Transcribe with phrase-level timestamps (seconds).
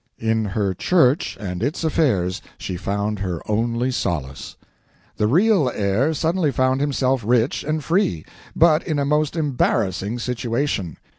[0.17, 4.55] In her church and its affairs she found her only solace.
[5.17, 8.25] The real heir suddenly found himself rich and free,
[8.55, 10.97] but in a most embarrassing situation.